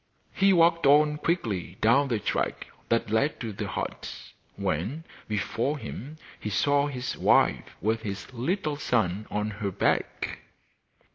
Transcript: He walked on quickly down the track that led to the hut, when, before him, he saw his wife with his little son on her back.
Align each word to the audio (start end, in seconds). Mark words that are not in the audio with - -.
He 0.33 0.51
walked 0.51 0.87
on 0.87 1.17
quickly 1.19 1.77
down 1.79 2.07
the 2.07 2.17
track 2.17 2.65
that 2.89 3.11
led 3.11 3.39
to 3.39 3.53
the 3.53 3.67
hut, 3.67 4.31
when, 4.55 5.03
before 5.27 5.77
him, 5.77 6.17
he 6.39 6.49
saw 6.49 6.87
his 6.87 7.15
wife 7.15 7.75
with 7.81 8.01
his 8.01 8.33
little 8.33 8.77
son 8.77 9.27
on 9.29 9.51
her 9.61 9.69
back. 9.69 10.39